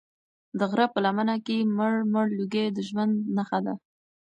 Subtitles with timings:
[0.59, 3.73] د غره په لمنه کې مړ مړ لوګی د ژوند نښه وه.